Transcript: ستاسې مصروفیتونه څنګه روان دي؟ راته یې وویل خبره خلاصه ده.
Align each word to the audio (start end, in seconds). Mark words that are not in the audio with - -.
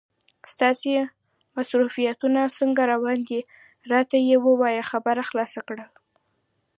ستاسې 0.53 0.89
مصروفیتونه 1.55 2.41
څنګه 2.57 2.83
روان 2.93 3.19
دي؟ 3.29 3.39
راته 3.91 4.17
یې 4.27 4.35
وویل 4.45 4.83
خبره 4.91 5.23
خلاصه 5.29 5.61
ده. 5.77 5.85